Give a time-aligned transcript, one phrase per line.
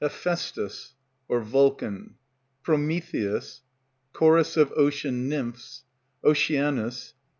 [0.00, 0.94] HEPHAISTUS
[1.28, 2.14] (Vulcan).
[2.62, 3.62] PROMETHEUS.
[4.12, 5.82] CHORUS OF OCEAN NYMPHS.
[6.22, 7.14] OCEANUS.